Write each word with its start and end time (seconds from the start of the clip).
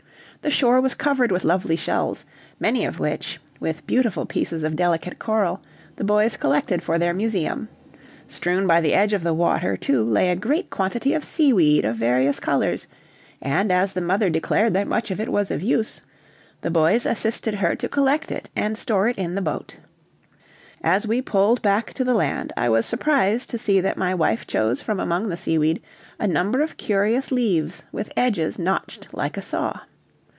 The 0.43 0.49
shore 0.49 0.81
was 0.81 0.95
covered 0.95 1.31
with 1.31 1.43
lovely 1.43 1.75
shells, 1.75 2.25
many 2.59 2.83
of 2.83 2.99
which, 2.99 3.39
with 3.59 3.85
beautiful 3.85 4.25
pieces 4.25 4.63
of 4.63 4.75
delicate 4.75 5.19
coral, 5.19 5.61
the 5.97 6.03
boys 6.03 6.35
collected 6.35 6.81
for 6.81 6.97
their 6.97 7.13
museum; 7.13 7.69
strewn 8.25 8.65
by 8.65 8.81
the 8.81 8.95
edge 8.95 9.13
of 9.13 9.21
the 9.21 9.35
water 9.35 9.77
too 9.77 10.03
lay 10.03 10.31
a 10.31 10.35
great 10.35 10.71
quantity 10.71 11.13
of 11.13 11.23
seaweed 11.23 11.85
of 11.85 11.97
various 11.97 12.39
colors, 12.39 12.87
and 13.39 13.71
as 13.71 13.93
the 13.93 14.01
mother 14.01 14.31
declared 14.31 14.73
that 14.73 14.87
much 14.87 15.11
of 15.11 15.19
it 15.21 15.29
was 15.31 15.51
of 15.51 15.61
use, 15.61 16.01
the 16.61 16.71
boys 16.71 17.05
assisted 17.05 17.53
her 17.53 17.75
to 17.75 17.87
collect 17.87 18.31
it 18.31 18.49
and 18.55 18.79
store 18.79 19.07
it 19.07 19.19
in 19.19 19.35
the 19.35 19.43
boat. 19.43 19.77
As 20.83 21.05
we 21.07 21.21
pulled 21.21 21.61
back 21.61 21.93
to 21.93 22.03
the 22.03 22.15
land 22.15 22.51
I 22.57 22.67
was 22.67 22.87
surprised 22.87 23.51
to 23.51 23.59
see 23.59 23.79
that 23.81 23.95
my 23.95 24.15
wife 24.15 24.47
chose 24.47 24.81
from 24.81 24.99
among 24.99 25.29
the 25.29 25.37
seaweed 25.37 25.83
a 26.17 26.27
number 26.27 26.61
of 26.61 26.77
curious 26.77 27.31
leaves 27.31 27.83
with 27.91 28.11
edges 28.17 28.57
notched 28.57 29.07
like 29.13 29.37
a 29.37 29.41
saw. 29.43 29.81